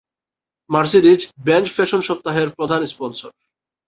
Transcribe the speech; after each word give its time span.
Mercedes-Benz 0.69 1.67
fashion 1.75 2.01
সপ্তাহের 2.01 2.47
প্রধান 2.57 2.81
sponsor. 2.87 3.31